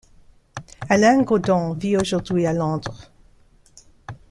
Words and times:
Alain 0.89 1.21
Godon 1.21 1.73
vit 1.75 1.95
aujourd'hui 1.95 2.47
à 2.47 2.53
Londres. 2.53 3.11